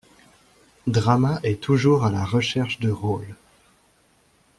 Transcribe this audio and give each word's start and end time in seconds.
Drama 0.87 1.39
est 1.43 1.61
toujours 1.61 2.05
à 2.05 2.09
la 2.09 2.25
recherche 2.25 2.79
de 2.79 2.89
rôles. 2.89 3.35